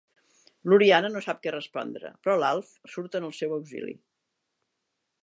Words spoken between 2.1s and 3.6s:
però l'Alf surt en el seu